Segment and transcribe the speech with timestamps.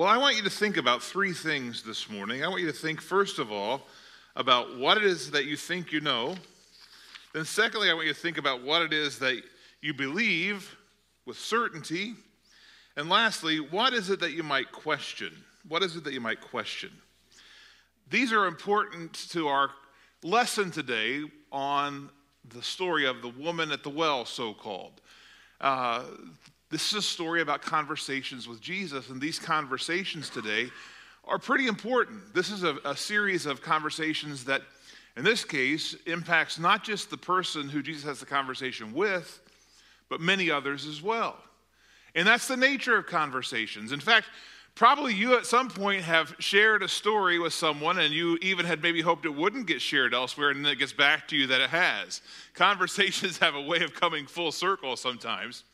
[0.00, 2.42] Well, I want you to think about three things this morning.
[2.42, 3.82] I want you to think, first of all,
[4.34, 6.36] about what it is that you think you know.
[7.34, 9.42] Then, secondly, I want you to think about what it is that
[9.82, 10.74] you believe
[11.26, 12.14] with certainty.
[12.96, 15.34] And lastly, what is it that you might question?
[15.68, 16.92] What is it that you might question?
[18.08, 19.68] These are important to our
[20.22, 22.08] lesson today on
[22.48, 25.02] the story of the woman at the well, so called.
[25.60, 26.04] Uh,
[26.70, 30.68] this is a story about conversations with Jesus, and these conversations today
[31.24, 32.32] are pretty important.
[32.32, 34.62] This is a, a series of conversations that,
[35.16, 39.40] in this case, impacts not just the person who Jesus has the conversation with,
[40.08, 41.36] but many others as well.
[42.14, 43.90] And that's the nature of conversations.
[43.90, 44.28] In fact,
[44.76, 48.82] probably you at some point have shared a story with someone and you even had
[48.82, 51.60] maybe hoped it wouldn't get shared elsewhere and then it gets back to you that
[51.60, 52.22] it has.
[52.54, 55.64] Conversations have a way of coming full circle sometimes.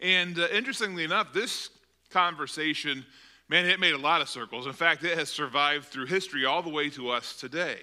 [0.00, 1.70] And uh, interestingly enough, this
[2.10, 3.04] conversation,
[3.48, 4.66] man, it made a lot of circles.
[4.66, 7.78] In fact, it has survived through history all the way to us today.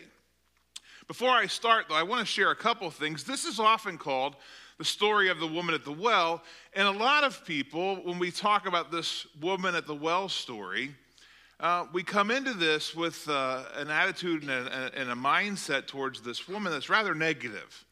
[1.08, 3.24] Before I start, though, I want to share a couple things.
[3.24, 4.36] This is often called
[4.78, 6.42] the story of the woman at the well.
[6.74, 10.96] And a lot of people, when we talk about this woman at the well story,
[11.60, 16.22] uh, we come into this with uh, an attitude and a, and a, mindset towards
[16.22, 17.86] this woman that's rather negative.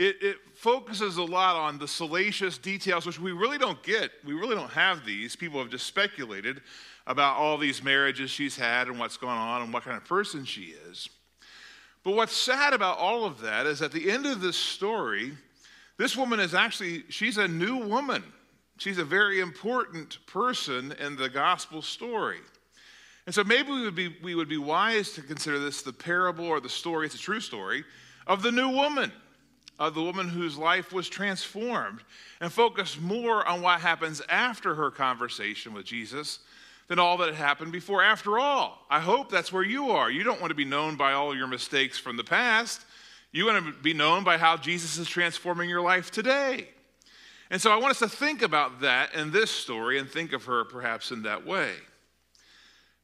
[0.00, 4.10] It, it, focuses a lot on the salacious details, which we really don't get.
[4.24, 5.36] We really don't have these.
[5.36, 6.62] People have just speculated
[7.06, 10.46] about all these marriages she's had and what's going on and what kind of person
[10.46, 11.10] she is.
[12.02, 15.32] But what's sad about all of that is at the end of this story,
[15.98, 18.24] this woman is actually, she's a new woman.
[18.78, 22.40] She's a very important person in the gospel story.
[23.26, 26.46] And so maybe we would be, we would be wise to consider this the parable
[26.46, 27.84] or the story, it's a true story,
[28.26, 29.12] of the new woman,
[29.80, 32.00] of the woman whose life was transformed,
[32.40, 36.40] and focus more on what happens after her conversation with Jesus
[36.86, 38.02] than all that happened before.
[38.02, 40.10] After all, I hope that's where you are.
[40.10, 42.84] You don't want to be known by all your mistakes from the past.
[43.32, 46.68] You want to be known by how Jesus is transforming your life today.
[47.50, 50.44] And so I want us to think about that in this story and think of
[50.44, 51.72] her perhaps in that way.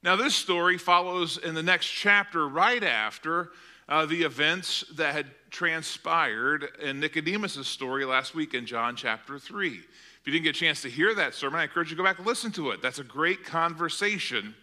[0.03, 3.50] Now, this story follows in the next chapter right after
[3.88, 9.69] uh, the events that had transpired in Nicodemus' story last week in John chapter 3.
[9.69, 12.08] If you didn't get a chance to hear that sermon, I encourage you to go
[12.08, 12.82] back and listen to it.
[12.82, 14.54] That's a great conversation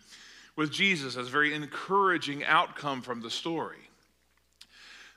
[0.55, 3.89] with Jesus, That's a very encouraging outcome from the story.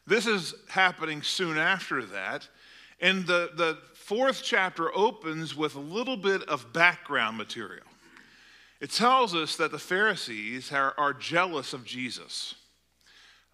[0.06, 2.48] This is happening soon after that.
[3.00, 7.84] And the, the fourth chapter opens with a little bit of background material.
[8.80, 12.54] It tells us that the Pharisees are, are jealous of Jesus.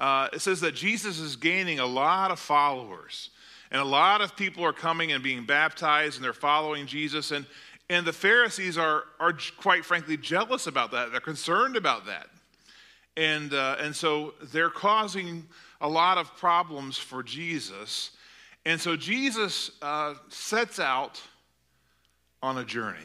[0.03, 3.31] Uh, it says that Jesus is gaining a lot of followers,
[3.71, 7.31] and a lot of people are coming and being baptized, and they're following Jesus.
[7.31, 7.47] And,
[7.89, 11.13] and the Pharisees are, are quite frankly jealous about that.
[11.13, 12.27] They're concerned about that.
[13.17, 15.47] And, uh, and so they're causing
[15.81, 18.11] a lot of problems for Jesus.
[18.67, 21.23] And so Jesus uh, sets out
[22.43, 22.99] on a journey.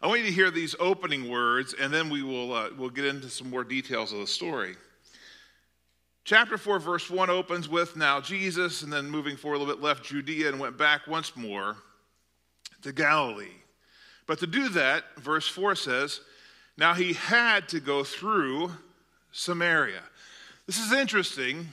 [0.00, 3.04] I want you to hear these opening words, and then we will uh, we'll get
[3.04, 4.76] into some more details of the story.
[6.26, 9.80] Chapter 4, verse 1 opens with Now Jesus, and then moving forward a little bit,
[9.80, 11.76] left Judea and went back once more
[12.82, 13.54] to Galilee.
[14.26, 16.20] But to do that, verse 4 says,
[16.76, 18.72] Now he had to go through
[19.30, 20.02] Samaria.
[20.66, 21.68] This is interesting.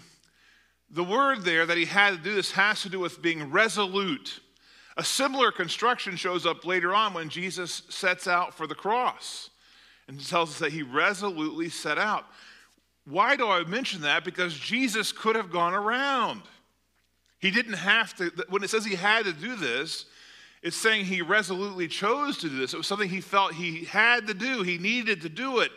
[0.91, 4.39] The word there that he had to do this has to do with being resolute.
[4.97, 9.49] A similar construction shows up later on when Jesus sets out for the cross
[10.07, 12.27] and tells us that he resolutely set out.
[13.05, 14.23] Why do I mention that?
[14.23, 16.41] Because Jesus could have gone around.
[17.39, 20.05] He didn't have to, when it says he had to do this,
[20.61, 22.73] it's saying he resolutely chose to do this.
[22.73, 25.71] It was something he felt he had to do, he needed to do it.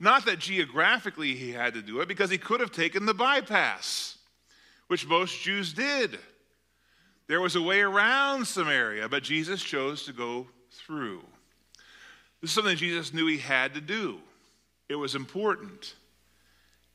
[0.00, 4.18] Not that geographically he had to do it, because he could have taken the bypass,
[4.88, 6.18] which most Jews did.
[7.28, 11.22] There was a way around Samaria, but Jesus chose to go through.
[12.40, 14.18] This is something Jesus knew he had to do.
[14.88, 15.94] It was important,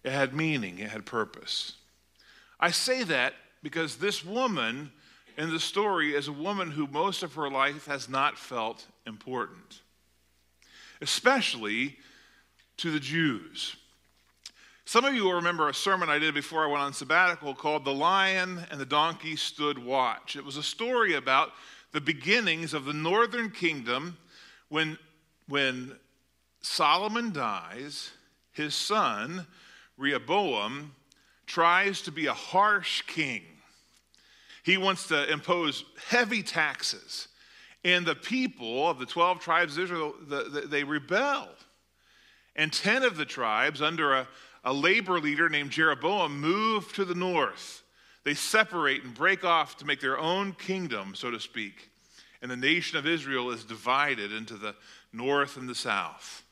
[0.03, 1.73] it had meaning, it had purpose.
[2.59, 4.91] I say that because this woman
[5.37, 9.81] in the story is a woman who most of her life has not felt important,
[11.01, 11.97] especially
[12.77, 13.75] to the Jews.
[14.85, 17.85] Some of you will remember a sermon I did before I went on sabbatical called
[17.85, 20.35] The Lion and the Donkey Stood Watch.
[20.35, 21.51] It was a story about
[21.91, 24.17] the beginnings of the northern kingdom
[24.69, 24.97] when,
[25.47, 25.95] when
[26.61, 28.11] Solomon dies,
[28.51, 29.45] his son,
[29.99, 30.95] Rehoboam,
[31.45, 33.43] tries to be a harsh king.
[34.63, 37.27] He wants to impose heavy taxes
[37.83, 41.47] And the people of the 12 tribes of Israel, the, the, they rebel.
[42.55, 44.27] And 10 of the tribes, under a,
[44.65, 47.83] a labor leader named Jeroboam, move to the north.
[48.25, 51.89] They separate and break off to make their own kingdom, so to speak.
[52.41, 54.75] And the nation of Israel is divided into the
[55.13, 56.43] north and the south.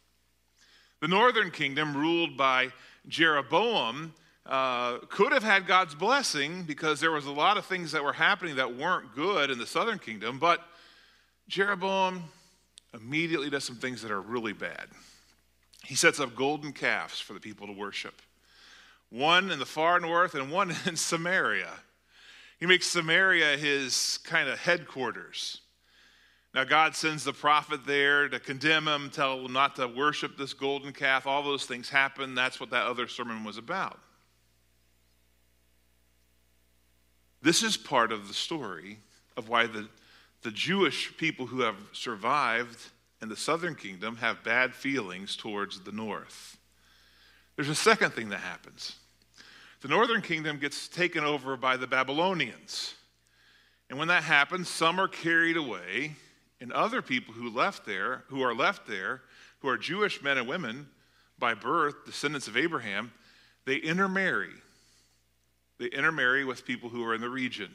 [1.01, 2.71] The northern kingdom, ruled by
[3.07, 4.13] Jeroboam,
[4.45, 8.13] uh, could have had God's blessing because there was a lot of things that were
[8.13, 10.61] happening that weren't good in the southern kingdom, but
[11.47, 12.23] Jeroboam
[12.93, 14.87] immediately does some things that are really bad.
[15.83, 18.21] He sets up golden calves for the people to worship
[19.09, 21.71] one in the far north and one in Samaria.
[22.59, 25.61] He makes Samaria his kind of headquarters.
[26.57, 30.55] Now, God sends the prophet there to condemn him, tell him not to worship this
[30.55, 31.27] golden calf.
[31.27, 32.33] All those things happen.
[32.33, 33.99] That's what that other sermon was about.
[37.43, 38.97] This is part of the story
[39.37, 39.87] of why the,
[40.41, 42.79] the Jewish people who have survived
[43.21, 46.57] in the southern kingdom have bad feelings towards the north.
[47.55, 48.95] There's a second thing that happens.
[49.81, 52.95] The northern kingdom gets taken over by the Babylonians.
[53.91, 56.15] And when that happens, some are carried away,
[56.59, 59.21] and other people who left there, who are left there,
[59.59, 60.87] who are Jewish men and women
[61.37, 63.11] by birth, descendants of Abraham,
[63.65, 64.53] they intermarry
[65.79, 67.73] they intermarry with people who are in the region.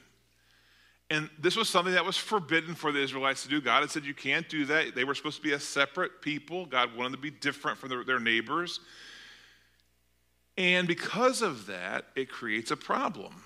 [1.10, 3.60] And this was something that was forbidden for the Israelites to do.
[3.60, 4.94] God had said, You can't do that.
[4.94, 6.66] They were supposed to be a separate people.
[6.66, 8.80] God wanted to be different from their, their neighbors.
[10.56, 13.42] And because of that, it creates a problem.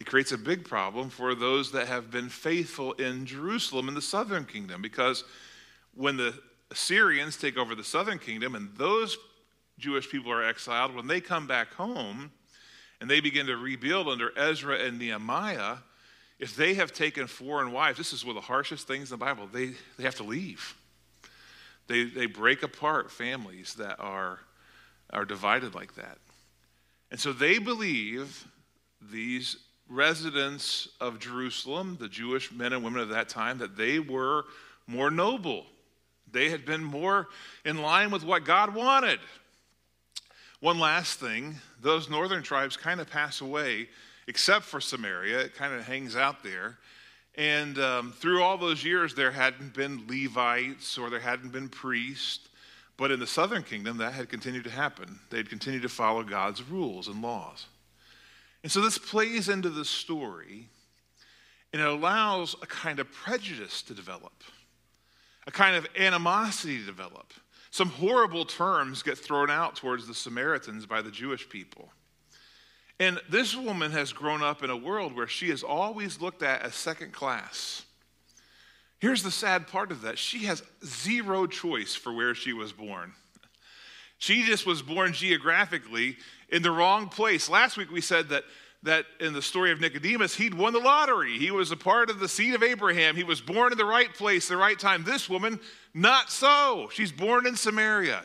[0.00, 4.02] It creates a big problem for those that have been faithful in Jerusalem in the
[4.02, 4.80] southern kingdom.
[4.80, 5.24] Because
[5.94, 6.34] when the
[6.70, 9.18] Assyrians take over the southern kingdom and those
[9.78, 12.30] Jewish people are exiled, when they come back home,
[13.00, 15.76] and they begin to rebuild under Ezra and Nehemiah,
[16.38, 19.24] if they have taken foreign wives, this is one of the harshest things in the
[19.24, 20.76] Bible, they, they have to leave.
[21.86, 24.40] They, they break apart families that are,
[25.10, 26.18] are divided like that.
[27.10, 28.46] And so they believe
[29.00, 29.56] these
[29.88, 34.44] residents of Jerusalem, the Jewish men and women of that time, that they were
[34.86, 35.66] more noble.
[36.30, 37.28] They had been more
[37.64, 39.20] in line with what God wanted.
[40.60, 43.88] One last thing those northern tribes kind of pass away,
[44.26, 45.38] except for Samaria.
[45.40, 46.76] It kind of hangs out there.
[47.36, 52.48] And um, through all those years, there hadn't been Levites or there hadn't been priests.
[52.96, 55.20] But in the southern kingdom, that had continued to happen.
[55.30, 57.66] They'd continued to follow God's rules and laws.
[58.62, 60.68] And so this plays into the story,
[61.72, 64.42] and it allows a kind of prejudice to develop,
[65.46, 67.32] a kind of animosity to develop.
[67.70, 71.90] Some horrible terms get thrown out towards the Samaritans by the Jewish people.
[73.00, 76.62] And this woman has grown up in a world where she is always looked at
[76.62, 77.84] as second class.
[78.98, 83.12] Here's the sad part of that she has zero choice for where she was born.
[84.18, 86.16] She just was born geographically
[86.48, 87.48] in the wrong place.
[87.48, 88.44] Last week we said that
[88.84, 91.36] that in the story of Nicodemus, he'd won the lottery.
[91.36, 93.16] He was a part of the seed of Abraham.
[93.16, 95.02] He was born in the right place, the right time.
[95.02, 95.58] This woman,
[95.94, 96.88] not so.
[96.92, 98.22] She's born in Samaria.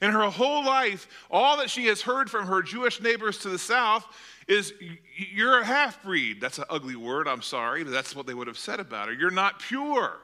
[0.00, 3.58] In her whole life, all that she has heard from her Jewish neighbors to the
[3.58, 4.06] south
[4.48, 4.72] is,
[5.14, 6.40] You're a half breed.
[6.40, 9.14] That's an ugly word, I'm sorry, but that's what they would have said about her.
[9.14, 10.16] You're not pure.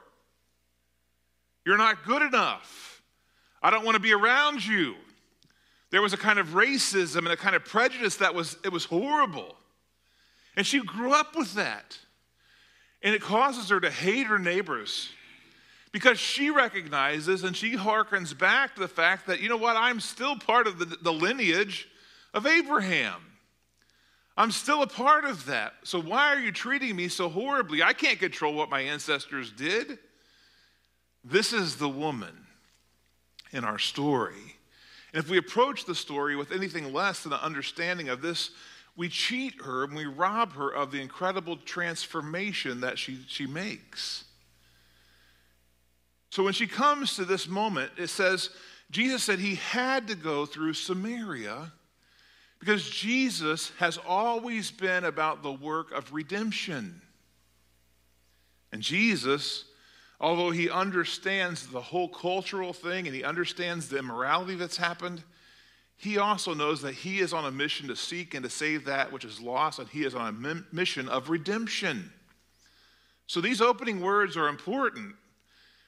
[1.67, 3.03] You're not good enough.
[3.63, 4.95] I don't want to be around you.
[5.91, 8.85] There was a kind of racism and a kind of prejudice that was, it was
[8.85, 9.57] horrible.
[10.57, 11.99] And she grew up with that.
[13.03, 15.11] And it causes her to hate her neighbors
[15.93, 20.01] because she recognizes and she harkens back to the fact that, you know what, I'm
[20.01, 21.89] still part of the, the lineage
[22.35, 23.21] of Abraham.
[24.37, 25.75] I'm still a part of that.
[25.85, 27.83] So why are you treating me so horribly?
[27.83, 29.99] I can't control what my ancestors did.
[31.25, 32.47] This is the woman
[33.53, 34.56] in our story.
[35.17, 38.51] And if we approach the story with anything less than an understanding of this
[38.97, 44.25] we cheat her and we rob her of the incredible transformation that she, she makes.
[46.29, 48.51] So when she comes to this moment, it says,
[48.91, 51.73] Jesus said he had to go through Samaria
[52.59, 57.01] because Jesus has always been about the work of redemption.
[58.71, 59.65] And Jesus,
[60.21, 65.23] although he understands the whole cultural thing and he understands the immorality that's happened,
[65.97, 69.13] he also knows that he is on a mission to seek and to save that
[69.13, 72.13] which is lost, and he is on a mission of redemption.
[73.27, 75.17] So these opening words are important.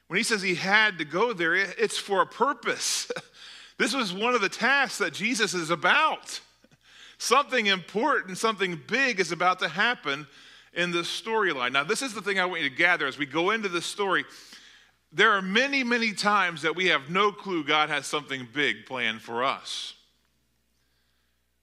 [0.07, 3.11] When he says he had to go there, it's for a purpose.
[3.77, 6.41] this was one of the tasks that Jesus is about.
[7.19, 10.25] Something important, something big is about to happen,
[10.73, 11.71] in this storyline.
[11.71, 13.85] Now, this is the thing I want you to gather as we go into this
[13.85, 14.25] story.
[15.11, 19.21] There are many, many times that we have no clue God has something big planned
[19.21, 19.95] for us.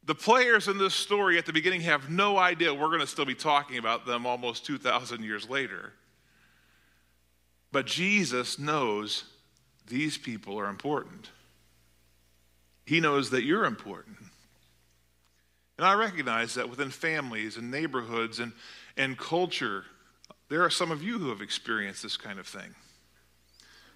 [0.04, 3.24] The players in this story at the beginning have no idea we're going to still
[3.24, 5.92] be talking about them almost 2,000 years later.
[7.72, 9.24] But Jesus knows
[9.88, 11.30] these people are important.
[12.84, 14.16] He knows that you're important.
[15.76, 18.52] And I recognize that within families and neighborhoods and,
[18.96, 19.84] and culture,
[20.48, 22.74] there are some of you who have experienced this kind of thing.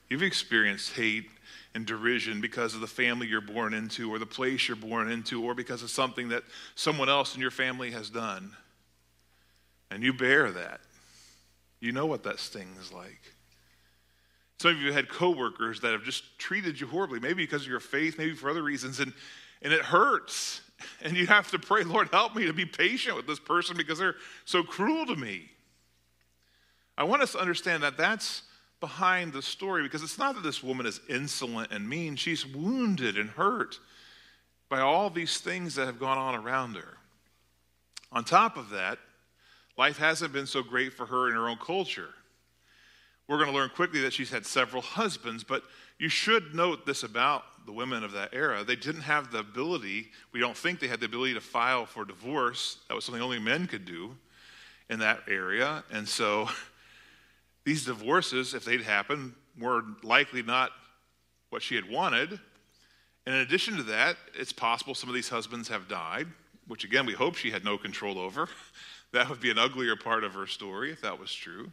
[0.08, 1.26] You've experienced hate
[1.74, 5.44] and derision because of the family you're born into, or the place you're born into,
[5.44, 6.42] or because of something that
[6.74, 8.56] someone else in your family has done.
[9.90, 10.80] And you bear that.
[11.78, 13.20] You know what that sting is like.
[14.58, 17.80] Some of you had coworkers that have just treated you horribly, maybe because of your
[17.80, 19.12] faith, maybe for other reasons, and,
[19.62, 20.62] and it hurts.
[21.02, 23.98] And you have to pray, Lord, help me to be patient with this person because
[23.98, 25.50] they're so cruel to me.
[26.96, 28.42] I want us to understand that that's
[28.80, 32.16] behind the story because it's not that this woman is insolent and mean.
[32.16, 33.78] She's wounded and hurt
[34.68, 36.96] by all these things that have gone on around her.
[38.12, 38.98] On top of that,
[39.76, 42.10] life hasn't been so great for her in her own culture.
[43.28, 45.62] We're going to learn quickly that she's had several husbands, but
[45.98, 48.64] you should note this about the women of that era.
[48.64, 52.04] They didn't have the ability, we don't think they had the ability to file for
[52.04, 52.78] divorce.
[52.88, 54.16] That was something only men could do
[54.88, 55.84] in that area.
[55.90, 56.48] And so
[57.64, 60.70] these divorces, if they'd happened, were likely not
[61.50, 62.38] what she had wanted.
[63.26, 66.26] And in addition to that, it's possible some of these husbands have died,
[66.66, 68.48] which again, we hope she had no control over.
[69.12, 71.72] That would be an uglier part of her story if that was true.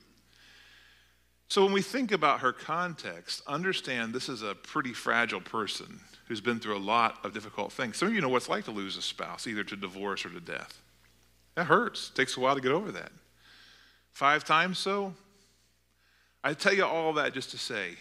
[1.50, 6.42] So when we think about her context, understand this is a pretty fragile person who's
[6.42, 7.98] been through a lot of difficult things.
[7.98, 10.30] Some of you know what it's like to lose a spouse, either to divorce or
[10.30, 10.82] to death.
[11.56, 12.10] That hurts.
[12.10, 13.12] It takes a while to get over that.
[14.12, 15.14] Five times so,
[16.44, 17.92] I tell you all that just to say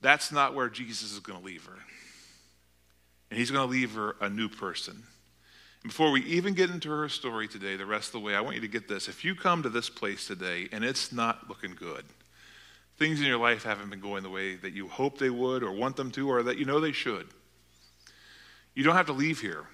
[0.00, 1.78] that's not where Jesus is going to leave her.
[3.30, 5.02] And he's going to leave her a new person.
[5.82, 8.56] Before we even get into her story today, the rest of the way, I want
[8.56, 9.08] you to get this.
[9.08, 12.04] If you come to this place today and it's not looking good,
[12.98, 15.72] things in your life haven't been going the way that you hope they would or
[15.72, 17.28] want them to or that you know they should,
[18.74, 19.64] you don't have to leave here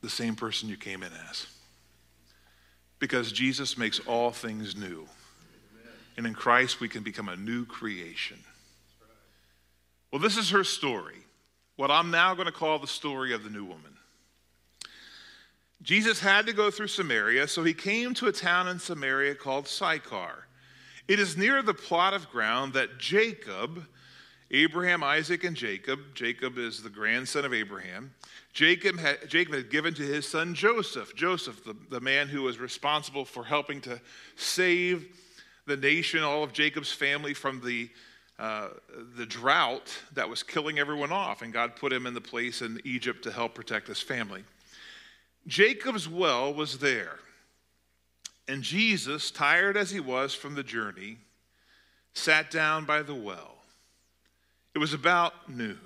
[0.00, 1.46] the same person you came in as.
[2.98, 5.06] Because Jesus makes all things new.
[6.16, 8.38] And in Christ, we can become a new creation.
[10.10, 11.18] Well, this is her story,
[11.76, 13.97] what I'm now going to call the story of the new woman.
[15.82, 19.68] Jesus had to go through Samaria, so he came to a town in Samaria called
[19.68, 20.46] Sychar.
[21.06, 23.86] It is near the plot of ground that Jacob,
[24.50, 28.12] Abraham, Isaac, and Jacob, Jacob is the grandson of Abraham,
[28.52, 32.58] Jacob had, Jacob had given to his son Joseph, Joseph, the, the man who was
[32.58, 34.00] responsible for helping to
[34.36, 35.06] save
[35.66, 37.88] the nation, all of Jacob's family from the,
[38.38, 38.70] uh,
[39.16, 41.42] the drought that was killing everyone off.
[41.42, 44.42] And God put him in the place in Egypt to help protect his family.
[45.46, 47.18] Jacob's well was there.
[48.46, 51.18] And Jesus, tired as he was from the journey,
[52.14, 53.56] sat down by the well.
[54.74, 55.78] It was about noon.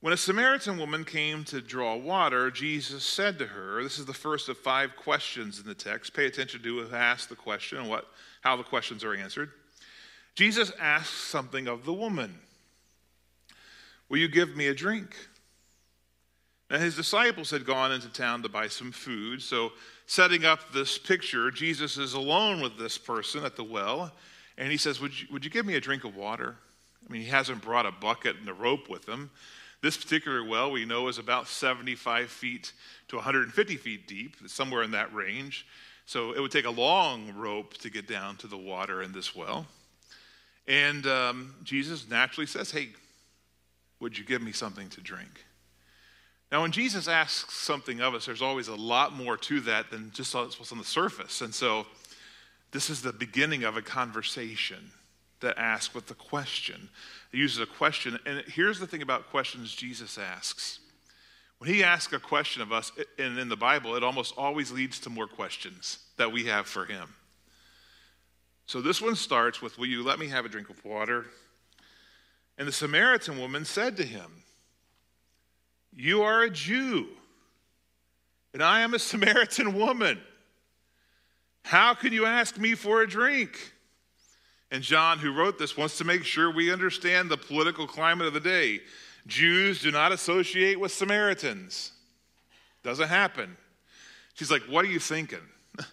[0.00, 4.12] When a Samaritan woman came to draw water, Jesus said to her, This is the
[4.12, 6.12] first of five questions in the text.
[6.12, 8.06] Pay attention to who asked the question and what,
[8.42, 9.50] how the questions are answered.
[10.34, 12.38] Jesus asks something of the woman
[14.10, 15.16] Will you give me a drink?
[16.70, 19.42] Now, his disciples had gone into town to buy some food.
[19.42, 19.72] So,
[20.06, 24.12] setting up this picture, Jesus is alone with this person at the well,
[24.56, 26.56] and he says, Would you, would you give me a drink of water?
[27.06, 29.30] I mean, he hasn't brought a bucket and a rope with him.
[29.82, 32.72] This particular well we know is about 75 feet
[33.08, 35.66] to 150 feet deep, somewhere in that range.
[36.06, 39.34] So it would take a long rope to get down to the water in this
[39.34, 39.66] well.
[40.66, 42.90] And um, Jesus naturally says, Hey,
[44.00, 45.44] would you give me something to drink?
[46.54, 50.12] Now, when Jesus asks something of us, there's always a lot more to that than
[50.14, 51.40] just what's on the surface.
[51.40, 51.84] And so,
[52.70, 54.92] this is the beginning of a conversation
[55.40, 56.90] that asks with the question.
[57.32, 58.20] It uses a question.
[58.24, 60.78] And here's the thing about questions Jesus asks.
[61.58, 65.00] When he asks a question of us, and in the Bible, it almost always leads
[65.00, 67.16] to more questions that we have for him.
[68.66, 71.26] So this one starts with, Will you let me have a drink of water?
[72.56, 74.43] And the Samaritan woman said to him,
[75.96, 77.06] You are a Jew,
[78.52, 80.20] and I am a Samaritan woman.
[81.62, 83.72] How can you ask me for a drink?
[84.70, 88.34] And John, who wrote this, wants to make sure we understand the political climate of
[88.34, 88.80] the day.
[89.26, 91.92] Jews do not associate with Samaritans.
[92.82, 93.56] Doesn't happen.
[94.34, 95.38] She's like, What are you thinking?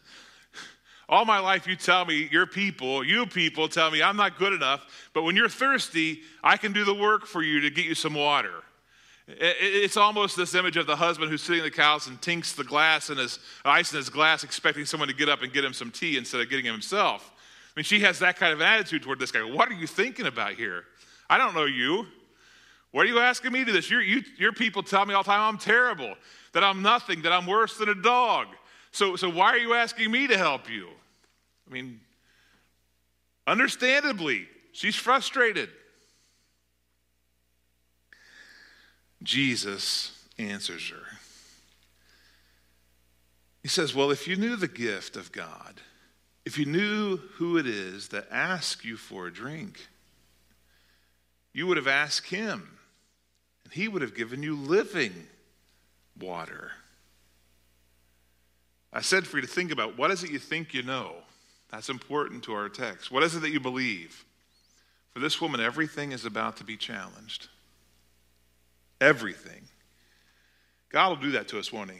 [1.10, 4.54] All my life, you tell me, your people, you people tell me I'm not good
[4.54, 7.96] enough, but when you're thirsty, I can do the work for you to get you
[7.96, 8.64] some water.
[9.28, 12.64] It's almost this image of the husband who's sitting in the couch and tinks the
[12.64, 15.74] glass in his ice in his glass, expecting someone to get up and get him
[15.74, 17.32] some tea instead of getting him himself.
[17.68, 19.44] I mean, she has that kind of attitude toward this guy.
[19.44, 20.86] What are you thinking about here?
[21.30, 22.08] I don't know you.
[22.92, 23.90] What are you asking me to do this?
[23.90, 26.16] Your, you, your people tell me all the time I'm terrible,
[26.52, 28.48] that I'm nothing, that I'm worse than a dog.
[28.92, 30.90] So, so why are you asking me to help you?
[31.70, 32.02] I mean,
[33.48, 35.70] understandably, she's frustrated.
[39.24, 41.18] Jesus answers her.
[43.62, 45.82] He says, Well, if you knew the gift of God,
[46.46, 49.88] if you knew who it is that asks you for a drink,
[51.54, 52.80] you would have asked him,
[53.64, 55.14] and he would have given you living
[56.20, 56.72] water.
[58.94, 61.16] I said for you to think about what is it you think you know?
[61.70, 63.12] That's important to our text.
[63.12, 64.26] What is it that you believe?
[65.14, 67.48] For this woman, everything is about to be challenged.
[69.02, 69.64] Everything.
[70.90, 72.00] God will do that to us, won't He?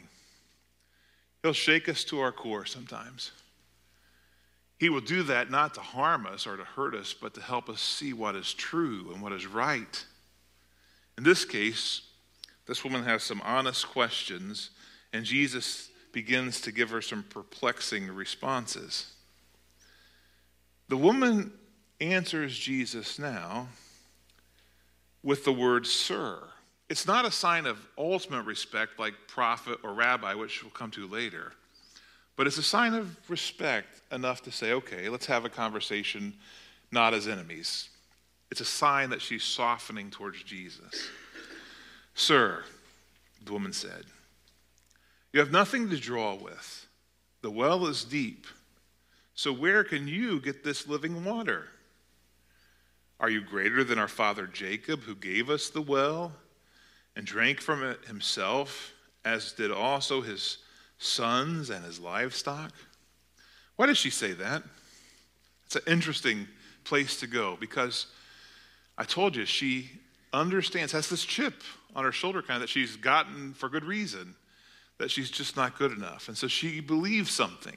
[1.42, 3.32] He'll shake us to our core sometimes.
[4.78, 7.68] He will do that not to harm us or to hurt us, but to help
[7.68, 10.04] us see what is true and what is right.
[11.18, 12.02] In this case,
[12.66, 14.70] this woman has some honest questions,
[15.12, 19.12] and Jesus begins to give her some perplexing responses.
[20.88, 21.52] The woman
[22.00, 23.68] answers Jesus now
[25.22, 26.51] with the word sir.
[26.92, 31.06] It's not a sign of ultimate respect like prophet or rabbi, which we'll come to
[31.06, 31.54] later,
[32.36, 36.34] but it's a sign of respect enough to say, okay, let's have a conversation
[36.90, 37.88] not as enemies.
[38.50, 41.08] It's a sign that she's softening towards Jesus.
[42.14, 42.62] Sir,
[43.42, 44.04] the woman said,
[45.32, 46.86] you have nothing to draw with.
[47.40, 48.46] The well is deep.
[49.34, 51.68] So, where can you get this living water?
[53.18, 56.32] Are you greater than our father Jacob, who gave us the well
[57.16, 58.92] and drank from it himself,
[59.24, 60.58] as did also his
[60.98, 62.72] sons and his livestock?
[63.76, 64.62] Why does she say that?
[65.66, 66.46] It's an interesting
[66.84, 68.06] place to go because
[68.98, 69.90] I told you she
[70.32, 71.62] understands, has this chip
[71.94, 74.34] on her shoulder kind of that she's gotten for good reason,
[74.98, 76.28] that she's just not good enough.
[76.28, 77.76] And so she believes something.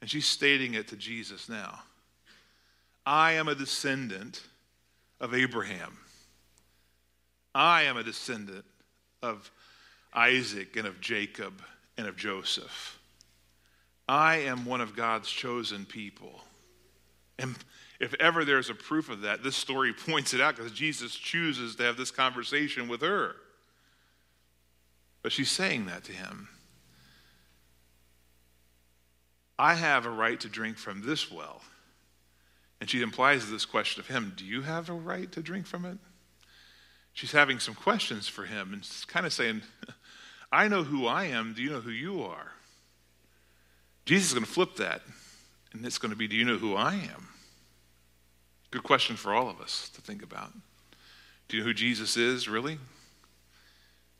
[0.00, 1.80] And she's stating it to Jesus now.
[3.06, 4.42] I am a descendant
[5.20, 5.96] of Abraham.
[7.54, 8.64] I am a descendant
[9.22, 9.50] of
[10.12, 11.62] Isaac and of Jacob
[11.96, 12.98] and of Joseph.
[14.08, 16.42] I am one of God's chosen people.
[17.38, 17.56] And
[18.00, 21.76] if ever there's a proof of that, this story points it out because Jesus chooses
[21.76, 23.36] to have this conversation with her.
[25.22, 26.48] But she's saying that to him.
[29.58, 31.62] I have a right to drink from this well.
[32.80, 35.84] And she implies this question of him Do you have a right to drink from
[35.84, 35.96] it?
[37.14, 39.62] She's having some questions for him and kind of saying,
[40.52, 41.54] I know who I am.
[41.54, 42.52] Do you know who you are?
[44.04, 45.00] Jesus is going to flip that.
[45.72, 47.28] And it's going to be, Do you know who I am?
[48.70, 50.52] Good question for all of us to think about.
[51.48, 52.78] Do you know who Jesus is, really?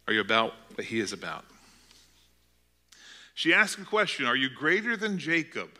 [0.07, 1.45] Are you about what he is about?
[3.35, 5.71] She asked a question Are you greater than Jacob,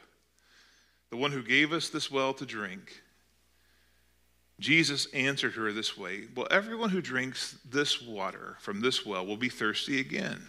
[1.11, 3.03] the one who gave us this well to drink?
[4.65, 9.37] Jesus answered her this way Well, everyone who drinks this water from this well will
[9.37, 10.41] be thirsty again.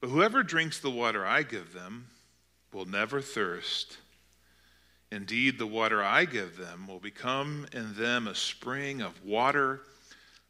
[0.00, 2.06] But whoever drinks the water I give them
[2.72, 3.98] will never thirst.
[5.10, 9.82] Indeed, the water I give them will become in them a spring of water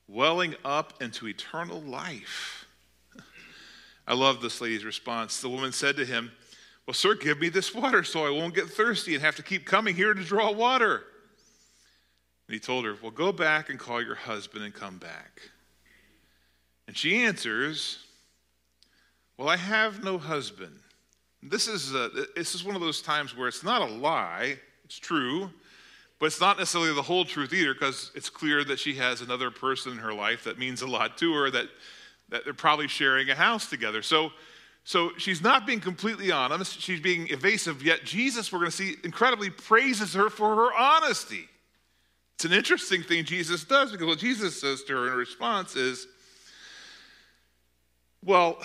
[0.07, 2.67] welling up into eternal life.
[4.07, 5.41] I love this lady's response.
[5.41, 6.31] The woman said to him,
[6.87, 9.67] Well, sir, give me this water so I won't get thirsty and have to keep
[9.67, 11.03] coming here to draw water.
[12.53, 15.41] And he told her, Well, go back and call your husband and come back.
[16.87, 18.05] And she answers,
[19.39, 20.79] Well, I have no husband.
[21.43, 24.99] This is, a, this is one of those times where it's not a lie, it's
[24.99, 25.49] true,
[26.19, 29.51] but it's not necessarily the whole truth either because it's clear that she has another
[29.51, 31.69] person in her life that means a lot to her that
[32.29, 34.03] that they're probably sharing a house together.
[34.03, 34.31] So,
[34.85, 36.83] so she's not being completely honest.
[36.83, 41.49] She's being evasive, yet Jesus, we're going to see, incredibly praises her for her honesty.
[42.35, 46.07] It's an interesting thing Jesus does because what Jesus says to her in response is,
[48.25, 48.59] Well,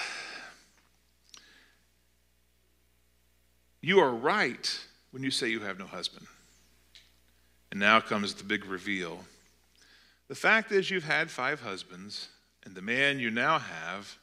[3.82, 4.80] you are right
[5.12, 6.28] when you say you have no husband.
[7.72, 9.20] And now comes the big reveal.
[10.28, 12.30] The fact is, you've had five husbands,
[12.66, 14.18] and the man you now have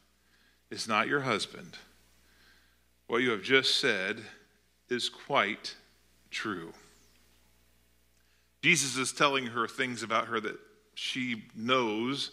[0.71, 1.79] is not your husband.
[3.07, 4.21] What you have just said
[4.89, 5.75] is quite
[6.31, 6.73] true.
[8.65, 10.59] Jesus is telling her things about her that
[10.95, 12.31] she knows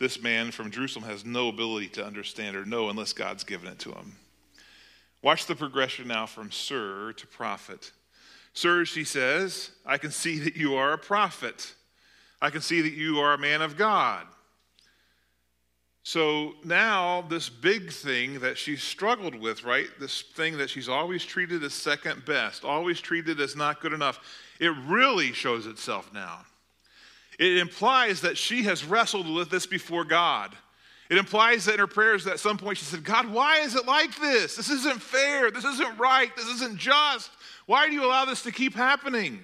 [0.00, 3.78] this man from Jerusalem has no ability to understand or know unless God's given it
[3.78, 4.16] to him.
[5.22, 7.92] Watch the progression now from sir to prophet.
[8.54, 11.72] Sir, she says, I can see that you are a prophet.
[12.42, 14.26] I can see that you are a man of God.
[16.02, 19.86] So now, this big thing that she's struggled with, right?
[20.00, 24.18] This thing that she's always treated as second best, always treated as not good enough,
[24.58, 26.40] it really shows itself now.
[27.38, 30.56] It implies that she has wrestled with this before God.
[31.08, 33.86] It implies that in her prayers, at some point, she said, God, why is it
[33.86, 34.56] like this?
[34.56, 35.50] This isn't fair.
[35.50, 36.34] This isn't right.
[36.36, 37.30] This isn't just.
[37.66, 39.40] Why do you allow this to keep happening?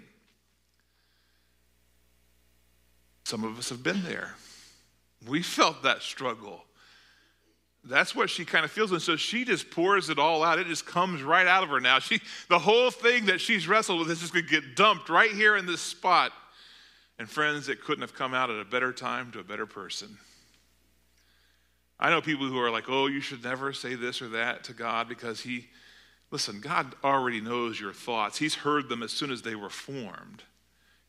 [3.25, 4.35] Some of us have been there.
[5.27, 6.65] We felt that struggle.
[7.87, 8.93] That's what she kind of feels.
[8.93, 10.59] And so she just pours it all out.
[10.59, 11.99] It just comes right out of her now.
[11.99, 15.31] She, the whole thing that she's wrestled with is just going to get dumped right
[15.31, 16.33] here in this spot.
[17.19, 20.17] And friends, it couldn't have come out at a better time to a better person.
[22.01, 24.73] I know people who are like, oh, you should never say this or that to
[24.73, 25.69] God because He,
[26.31, 28.39] listen, God already knows your thoughts.
[28.39, 30.43] He's heard them as soon as they were formed.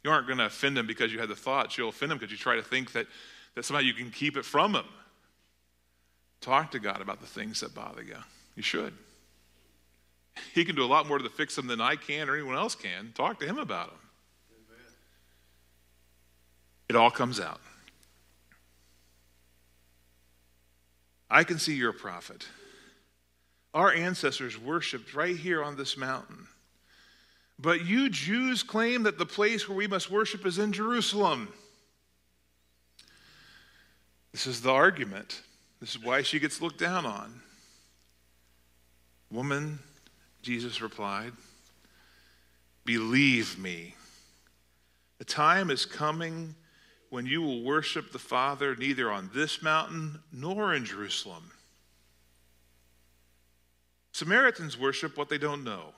[0.03, 1.77] You aren't going to offend Him because you had the thoughts.
[1.77, 3.07] You'll offend Him because you try to think that
[3.55, 4.85] that somehow you can keep it from him.
[6.41, 8.17] Talk to God about the things that bother you.
[8.55, 8.93] You should.
[10.53, 12.75] He can do a lot more to fix them than I can or anyone else
[12.75, 13.11] can.
[13.15, 13.99] Talk to him about them.
[14.51, 14.93] Amen.
[16.89, 17.61] It all comes out.
[21.29, 22.47] I can see you're a prophet.
[23.73, 26.47] Our ancestors worshiped right here on this mountain.
[27.57, 31.49] But you Jews claim that the place where we must worship is in Jerusalem.
[34.31, 35.41] This is the argument.
[35.85, 37.41] This is why she gets looked down on.
[39.29, 39.77] Woman,
[40.41, 41.31] Jesus replied,
[42.85, 43.93] believe me.
[45.19, 46.55] The time is coming
[47.11, 51.51] when you will worship the Father neither on this mountain nor in Jerusalem.
[54.11, 55.93] Samaritans worship what they don't know.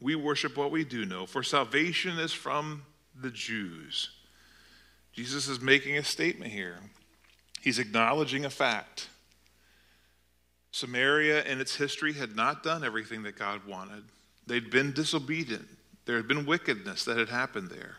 [0.00, 2.84] We worship what we do know, for salvation is from
[3.20, 4.08] the Jews.
[5.12, 6.78] Jesus is making a statement here.
[7.60, 9.08] He's acknowledging a fact.
[10.72, 14.04] Samaria in its history had not done everything that God wanted.
[14.46, 15.68] They'd been disobedient.
[16.06, 17.96] There had been wickedness that had happened there.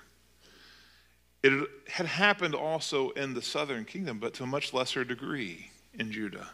[1.43, 6.11] It had happened also in the southern kingdom, but to a much lesser degree in
[6.11, 6.49] Judah.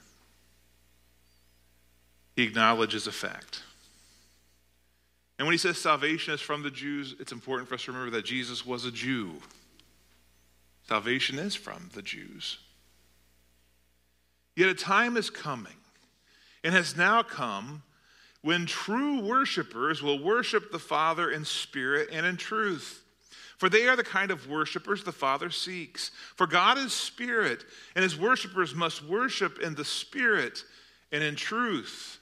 [2.35, 3.63] He acknowledges a fact.
[5.37, 8.15] And when he says salvation is from the Jews, it's important for us to remember
[8.15, 9.33] that Jesus was a Jew.
[10.87, 12.59] Salvation is from the Jews.
[14.57, 15.75] Yet a time is coming
[16.63, 17.83] and has now come
[18.41, 23.03] when true worshipers will worship the Father in spirit and in truth.
[23.59, 26.09] For they are the kind of worshipers the Father seeks.
[26.35, 27.65] For God is spirit,
[27.95, 30.63] and his worshipers must worship in the spirit
[31.11, 32.17] and in truth.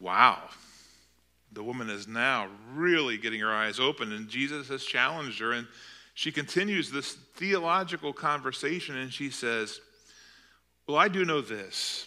[0.00, 0.42] Wow.
[1.52, 5.52] The woman is now really getting her eyes open, and Jesus has challenged her.
[5.52, 5.68] And
[6.14, 9.80] she continues this theological conversation and she says,
[10.86, 12.06] Well, I do know this.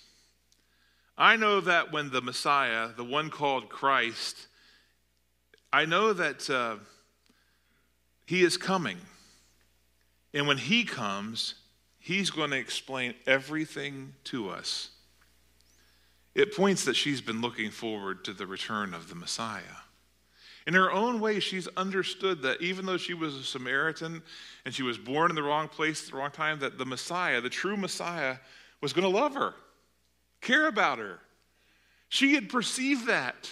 [1.17, 4.47] I know that when the Messiah, the one called Christ,
[5.73, 6.77] I know that uh,
[8.25, 8.97] he is coming.
[10.33, 11.55] And when he comes,
[11.99, 14.91] he's going to explain everything to us.
[16.35, 19.86] It points that she's been looking forward to the return of the Messiah.
[20.67, 24.21] In her own way, she's understood that even though she was a Samaritan
[24.65, 27.39] and she was born in the wrong place at the wrong time, that the Messiah,
[27.39, 28.35] the true Messiah,
[28.81, 29.53] was going to love her,
[30.41, 31.21] care about her.
[32.09, 33.49] She had perceived that.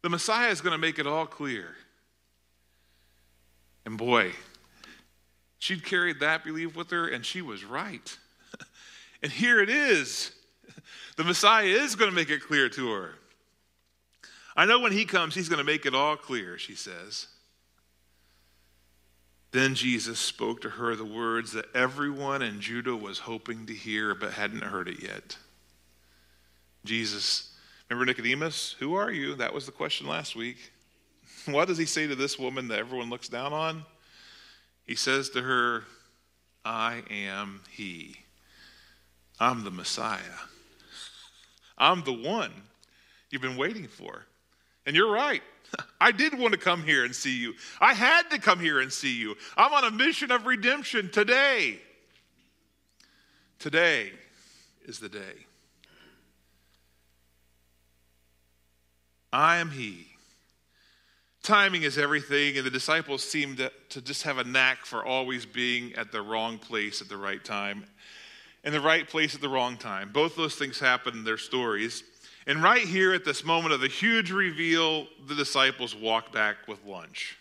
[0.00, 1.76] The Messiah is going to make it all clear.
[3.84, 4.32] And boy,
[5.58, 8.18] she'd carried that belief with her, and she was right.
[9.22, 10.32] and here it is.
[11.18, 13.14] The Messiah is going to make it clear to her.
[14.58, 17.28] I know when he comes, he's going to make it all clear, she says.
[19.52, 24.16] Then Jesus spoke to her the words that everyone in Judah was hoping to hear
[24.16, 25.36] but hadn't heard it yet.
[26.84, 27.54] Jesus,
[27.88, 28.74] remember Nicodemus?
[28.80, 29.36] Who are you?
[29.36, 30.56] That was the question last week.
[31.46, 33.84] What does he say to this woman that everyone looks down on?
[34.86, 35.84] He says to her,
[36.64, 38.16] I am he.
[39.38, 40.18] I'm the Messiah.
[41.78, 42.50] I'm the one
[43.30, 44.26] you've been waiting for.
[44.88, 45.42] And you're right.
[46.00, 47.52] I did want to come here and see you.
[47.78, 49.36] I had to come here and see you.
[49.54, 51.78] I'm on a mission of redemption today.
[53.58, 54.10] Today
[54.86, 55.44] is the day.
[59.30, 60.06] I am He.
[61.42, 65.44] Timing is everything, and the disciples seem to, to just have a knack for always
[65.44, 67.84] being at the wrong place at the right time.
[68.64, 70.12] In the right place at the wrong time.
[70.12, 72.04] Both those things happen in their stories.
[72.48, 76.82] And right here at this moment of the huge reveal, the disciples walk back with
[76.86, 77.36] lunch.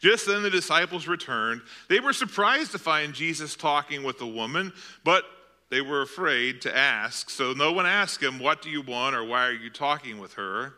[0.00, 1.60] Just then the disciples returned.
[1.88, 4.72] They were surprised to find Jesus talking with a woman,
[5.02, 5.24] but
[5.70, 7.30] they were afraid to ask.
[7.30, 10.34] So no one asked him, What do you want or why are you talking with
[10.34, 10.74] her?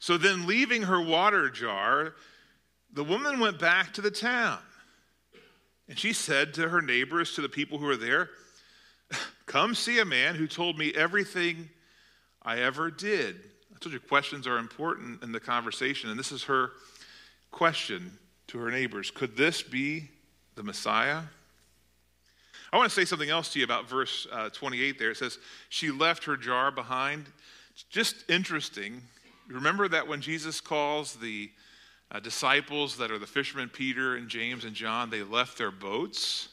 [0.00, 2.14] So then, leaving her water jar,
[2.92, 4.58] the woman went back to the town.
[5.88, 8.28] And she said to her neighbors, to the people who were there,
[9.46, 11.70] Come see a man who told me everything
[12.46, 13.36] I ever did.
[13.74, 16.70] I told you questions are important in the conversation, and this is her
[17.50, 20.08] question to her neighbors Could this be
[20.54, 21.22] the Messiah?
[22.72, 25.10] I want to say something else to you about verse uh, 28 there.
[25.10, 27.26] It says, She left her jar behind.
[27.72, 29.02] It's just interesting.
[29.48, 31.50] Remember that when Jesus calls the
[32.10, 36.48] uh, disciples that are the fishermen, Peter and James and John, they left their boats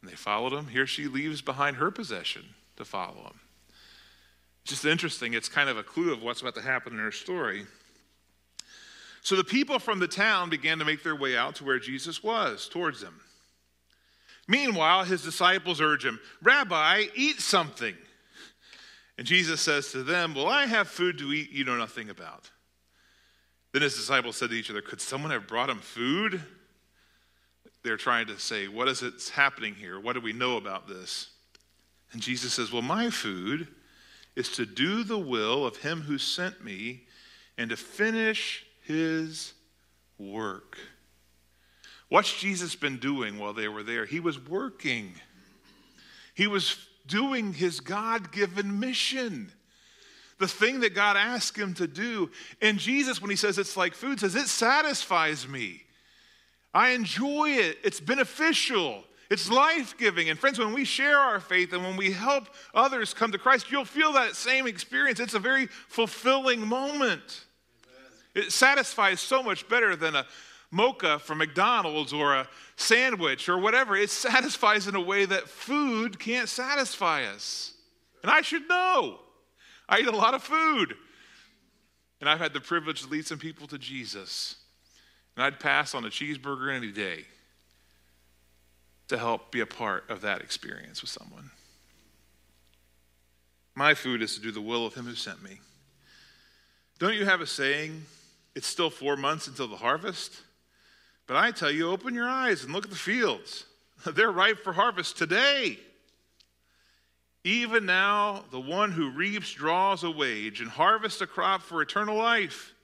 [0.00, 0.68] and they followed him.
[0.68, 2.44] Here she leaves behind her possession
[2.76, 3.40] to follow him.
[4.68, 5.32] Just interesting.
[5.32, 7.64] It's kind of a clue of what's about to happen in her story.
[9.22, 12.22] So the people from the town began to make their way out to where Jesus
[12.22, 13.18] was, towards them.
[14.46, 17.94] Meanwhile, his disciples urge him, Rabbi, eat something.
[19.16, 22.50] And Jesus says to them, Well, I have food to eat you know nothing about.
[23.72, 26.42] Then his disciples said to each other, Could someone have brought him food?
[27.82, 29.98] They're trying to say, What is it happening here?
[29.98, 31.30] What do we know about this?
[32.12, 33.68] And Jesus says, Well, my food
[34.38, 37.02] is to do the will of him who sent me
[37.58, 39.52] and to finish his
[40.16, 40.78] work.
[42.08, 44.06] What's Jesus been doing while they were there?
[44.06, 45.12] He was working.
[46.34, 49.50] He was doing his God given mission.
[50.38, 52.30] The thing that God asked him to do.
[52.62, 55.82] And Jesus, when he says it's like food, says it satisfies me.
[56.72, 57.78] I enjoy it.
[57.82, 59.02] It's beneficial.
[59.30, 60.30] It's life giving.
[60.30, 63.70] And friends, when we share our faith and when we help others come to Christ,
[63.70, 65.20] you'll feel that same experience.
[65.20, 67.44] It's a very fulfilling moment.
[67.84, 68.46] Amen.
[68.46, 70.24] It satisfies so much better than a
[70.70, 73.96] mocha from McDonald's or a sandwich or whatever.
[73.96, 77.74] It satisfies in a way that food can't satisfy us.
[78.22, 79.18] And I should know.
[79.90, 80.94] I eat a lot of food.
[82.20, 84.56] And I've had the privilege to lead some people to Jesus.
[85.36, 87.26] And I'd pass on a cheeseburger any day
[89.08, 91.50] to help be a part of that experience with someone.
[93.74, 95.60] My food is to do the will of Him who sent me.
[96.98, 98.02] Don't you have a saying,
[98.54, 100.36] it's still four months until the harvest?
[101.26, 103.66] But I tell you, open your eyes and look at the fields.
[104.06, 105.78] They're ripe for harvest today.
[107.44, 112.16] Even now, the one who reaps draws a wage and harvests a crop for eternal
[112.16, 112.74] life,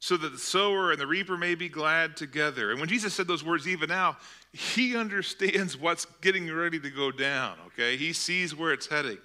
[0.00, 2.70] so that the sower and the reaper may be glad together.
[2.70, 4.16] And when Jesus said those words, even now,
[4.52, 7.96] he understands what's getting ready to go down, okay?
[7.96, 9.18] He sees where it's heading.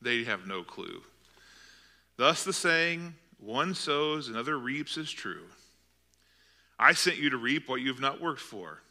[0.00, 1.02] They have no clue.
[2.16, 5.44] Thus, the saying, one sows, another reaps, is true.
[6.78, 8.82] I sent you to reap what you've not worked for.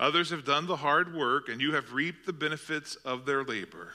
[0.00, 3.92] Others have done the hard work, and you have reaped the benefits of their labor.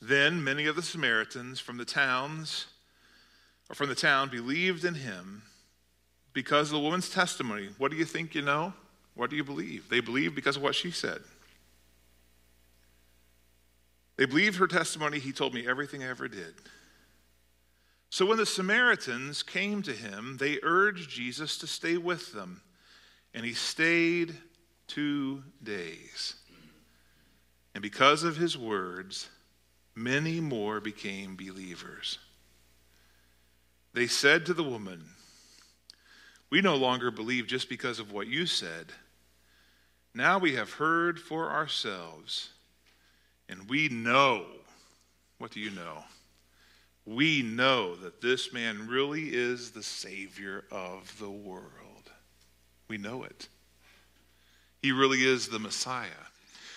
[0.00, 2.66] Then many of the Samaritans from the towns
[3.68, 5.42] or from the town believed in him
[6.32, 7.68] because of the woman's testimony.
[7.76, 8.72] What do you think you know?
[9.14, 9.88] What do you believe?
[9.88, 11.20] They believed because of what she said.
[14.16, 15.18] They believed her testimony.
[15.18, 16.54] He told me everything I ever did.
[18.10, 22.60] So when the Samaritans came to him, they urged Jesus to stay with them,
[23.32, 24.36] and he stayed
[24.88, 26.34] two days.
[27.74, 29.28] And because of his words,
[29.94, 32.18] many more became believers.
[33.92, 35.04] They said to the woman,
[36.50, 38.92] We no longer believe just because of what you said.
[40.14, 42.50] Now we have heard for ourselves,
[43.48, 44.44] and we know.
[45.38, 46.04] What do you know?
[47.06, 52.10] we know that this man really is the Savior of the world.
[52.88, 53.48] We know it.
[54.82, 56.08] He really is the Messiah.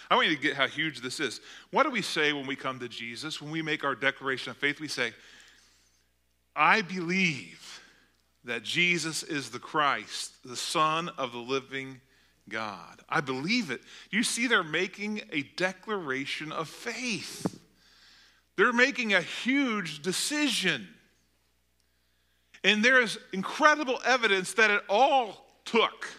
[0.09, 1.39] I want you to get how huge this is.
[1.71, 3.41] What do we say when we come to Jesus?
[3.41, 5.13] When we make our declaration of faith, we say,
[6.55, 7.72] I believe
[8.45, 12.01] that Jesus is the Christ, the Son of the living
[12.49, 13.01] God.
[13.08, 13.82] I believe it.
[14.10, 17.60] You see, they're making a declaration of faith.
[18.58, 20.88] They're making a huge decision.
[22.63, 26.10] And there is incredible evidence that it all took,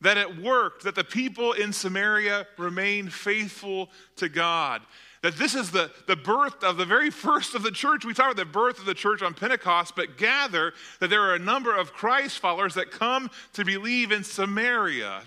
[0.00, 4.82] that it worked, that the people in Samaria remained faithful to God.
[5.22, 8.04] That this is the, the birth of the very first of the church.
[8.04, 11.34] We talk about the birth of the church on Pentecost, but gather that there are
[11.34, 15.22] a number of Christ followers that come to believe in Samaria.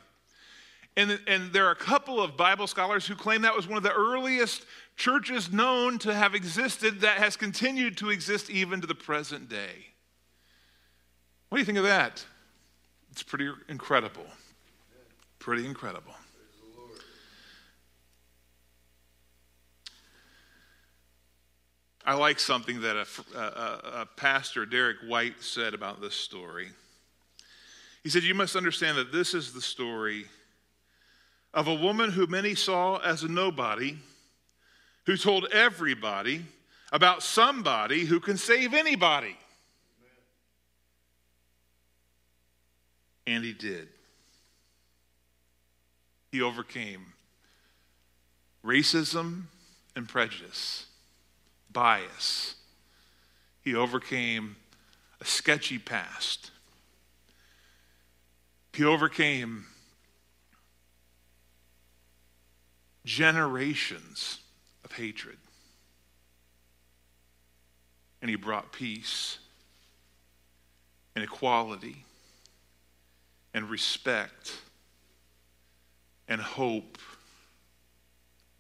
[0.96, 3.84] And, and there are a couple of Bible scholars who claim that was one of
[3.84, 8.96] the earliest churches known to have existed that has continued to exist even to the
[8.96, 9.88] present day.
[11.50, 12.24] What do you think of that?
[13.12, 14.26] It's pretty incredible.
[15.40, 16.14] Pretty incredible.
[22.06, 26.68] I like something that a, a, a, pastor, Derek White, said about this story.
[28.04, 30.26] He said, You must understand that this is the story
[31.54, 33.96] of a woman who many saw as a nobody,
[35.06, 36.46] who told everybody
[36.92, 39.38] about somebody who can save anybody.
[43.26, 43.88] And he did.
[46.34, 47.06] He overcame
[48.66, 49.44] racism
[49.96, 50.88] and prejudice
[51.74, 52.56] bias.
[53.62, 54.56] He overcame
[55.20, 56.52] a sketchy past.
[58.74, 59.66] He overcame
[63.06, 64.40] generations
[64.86, 65.38] of hatred.
[68.22, 69.38] And he brought peace
[71.16, 72.06] and equality
[73.54, 74.54] and respect
[76.28, 76.98] and hope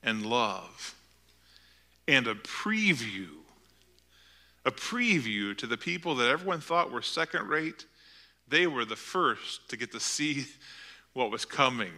[0.03, 0.95] and love
[2.07, 3.29] and a preview,
[4.65, 7.85] a preview to the people that everyone thought were second rate.
[8.47, 10.45] They were the first to get to see
[11.13, 11.93] what was coming.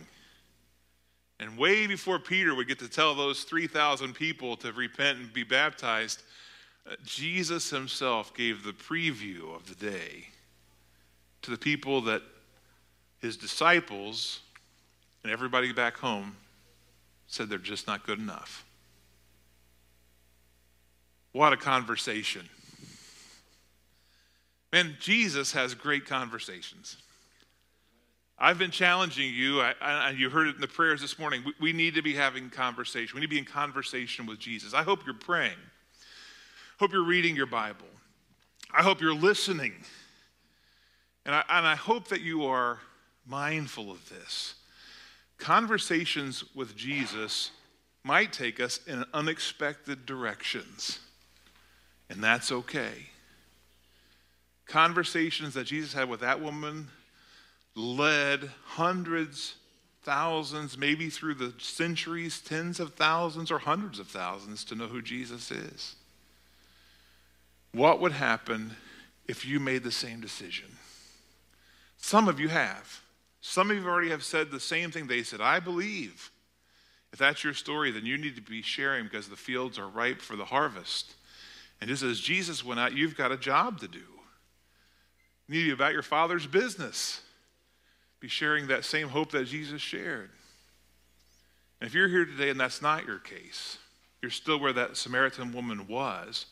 [1.40, 5.44] And way before Peter would get to tell those 3,000 people to repent and be
[5.44, 6.24] baptized,
[6.90, 10.30] uh, Jesus himself gave the preview of the day
[11.42, 12.22] to the people that
[13.20, 14.42] his disciples
[15.24, 16.36] and everybody back home
[17.28, 18.65] said they're just not good enough.
[21.36, 22.48] What a conversation.
[24.72, 26.96] Man, Jesus has great conversations.
[28.40, 31.44] I've been challenging you, and you heard it in the prayers this morning.
[31.46, 33.16] We, we need to be having conversation.
[33.16, 34.74] We need to be in conversation with Jesus.
[34.74, 35.58] I hope you're praying.
[36.80, 37.86] Hope you're reading your Bible.
[38.74, 39.74] I hope you're listening.
[41.26, 42.80] And I, and I hope that you are
[43.28, 44.54] mindful of this.
[45.38, 47.52] Conversations with Jesus
[48.06, 51.00] might take us in unexpected directions
[52.10, 53.10] and that's okay.
[54.66, 56.90] Conversations that Jesus had with that woman
[57.76, 59.56] led hundreds,
[60.04, 65.02] thousands, maybe through the centuries, tens of thousands or hundreds of thousands to know who
[65.02, 65.96] Jesus is.
[67.74, 68.76] What would happen
[69.28, 70.78] if you made the same decision?
[71.98, 73.02] Some of you have.
[73.42, 75.42] Some of you already have said the same thing they said.
[75.42, 76.32] I believe.
[77.12, 80.22] If that's your story, then you need to be sharing because the fields are ripe
[80.22, 81.14] for the harvest.
[81.82, 84.00] And just as Jesus went out, you've got a job to do.
[85.48, 87.22] You need to be about your Father's business.
[88.20, 90.32] Be sharing that same hope that Jesus shared.
[91.80, 93.78] And if you're here today and that's not your case,
[94.22, 96.48] you're still where that Samaritan woman was,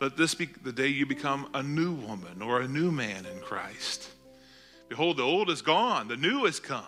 [0.00, 3.40] let this be the day you become a new woman or a new man in
[3.40, 4.10] Christ.
[4.88, 6.84] Behold, the old is gone, the new has come.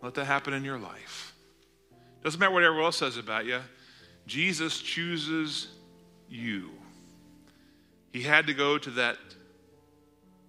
[0.00, 1.34] Let that happen in your life.
[2.24, 3.60] Doesn't matter what everyone else says about you,
[4.26, 5.68] Jesus chooses
[6.32, 6.70] you.
[8.12, 9.16] He had to go to that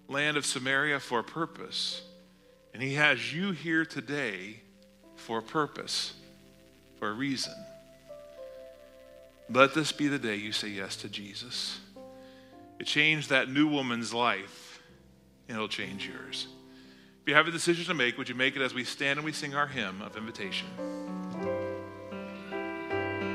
[0.08, 2.02] land of Samaria for a purpose.
[2.74, 4.62] And He has you here today
[5.16, 6.14] for a purpose,
[6.98, 7.54] for a reason.
[9.50, 11.80] Let this be the day you say yes to Jesus.
[12.80, 14.82] It changed that new woman's life,
[15.48, 16.48] and it'll change yours.
[17.22, 19.26] If you have a decision to make, would you make it as we stand and
[19.26, 20.68] we sing our hymn of invitation?